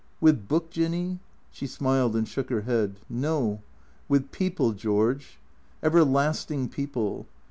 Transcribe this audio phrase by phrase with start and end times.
[0.19, 1.19] "With Book, Jinny?"
[1.51, 3.61] She smiled and shook her head." No.
[4.09, 5.37] With people, George.
[5.83, 7.27] Everlasting people.